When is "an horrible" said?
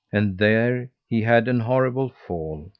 1.47-2.09